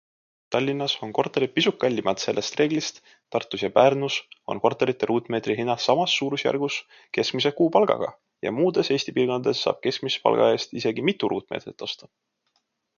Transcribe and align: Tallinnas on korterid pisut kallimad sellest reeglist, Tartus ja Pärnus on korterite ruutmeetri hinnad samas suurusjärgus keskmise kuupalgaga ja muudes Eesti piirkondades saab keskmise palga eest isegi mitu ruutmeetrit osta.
Tallinnas 0.53 0.93
on 1.07 1.11
korterid 1.17 1.51
pisut 1.57 1.75
kallimad 1.81 2.21
sellest 2.23 2.55
reeglist, 2.61 2.95
Tartus 3.35 3.65
ja 3.65 3.69
Pärnus 3.75 4.15
on 4.53 4.61
korterite 4.63 5.09
ruutmeetri 5.11 5.57
hinnad 5.61 5.83
samas 5.89 6.17
suurusjärgus 6.23 6.79
keskmise 7.19 7.53
kuupalgaga 7.61 8.11
ja 8.47 8.55
muudes 8.61 8.91
Eesti 8.97 9.15
piirkondades 9.19 9.63
saab 9.67 9.83
keskmise 9.87 10.25
palga 10.27 10.51
eest 10.57 10.77
isegi 10.83 11.05
mitu 11.13 11.31
ruutmeetrit 11.37 11.87
osta. 11.91 12.11